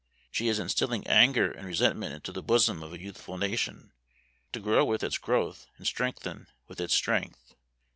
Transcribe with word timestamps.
She 0.31 0.47
is 0.47 0.57
instilling 0.57 1.05
anger 1.05 1.51
and 1.51 1.67
resentment 1.67 2.15
into 2.15 2.31
the 2.31 2.41
bosom 2.41 2.81
of 2.81 2.91
a 2.91 2.99
youthful 2.99 3.37
nation, 3.37 3.91
to 4.51 4.59
grow 4.59 4.83
with 4.83 5.03
its 5.03 5.19
growth, 5.19 5.67
and 5.77 5.85
strengthen 5.85 6.47
with 6.67 6.81
its 6.81 6.95
strength. 6.95 7.53